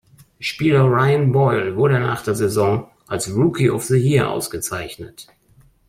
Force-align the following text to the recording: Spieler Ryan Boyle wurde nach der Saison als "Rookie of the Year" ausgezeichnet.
Spieler 0.39 0.85
Ryan 0.89 1.31
Boyle 1.31 1.75
wurde 1.75 1.99
nach 1.99 2.23
der 2.23 2.33
Saison 2.33 2.89
als 3.05 3.29
"Rookie 3.35 3.69
of 3.69 3.83
the 3.83 3.97
Year" 3.99 4.31
ausgezeichnet. 4.31 5.27